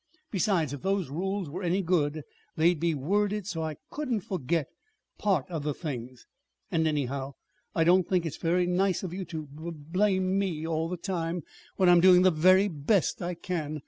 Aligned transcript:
Besides, 0.31 0.73
if 0.73 0.81
those 0.81 1.11
rules 1.11 1.47
were 1.47 1.61
any 1.61 1.83
good 1.83 2.23
they'd 2.55 2.79
be 2.79 2.95
worded 2.95 3.45
so 3.45 3.61
I 3.61 3.75
couldn't 3.91 4.21
forget 4.21 4.65
part 5.19 5.47
of 5.51 5.61
the 5.61 5.75
things. 5.75 6.25
And, 6.71 6.87
anyhow, 6.87 7.35
I 7.75 7.83
don't 7.83 8.09
think 8.09 8.25
it's 8.25 8.37
very 8.37 8.65
nice 8.65 9.03
of 9.03 9.13
you 9.13 9.25
to 9.25 9.43
b 9.43 9.69
blame 9.75 10.39
me 10.39 10.65
all 10.65 10.89
the 10.89 10.97
time 10.97 11.43
when 11.75 11.87
I'm 11.87 12.01
doing 12.01 12.23
the 12.23 12.31
very 12.31 12.67
best 12.67 13.21
I 13.21 13.35
can. 13.35 13.79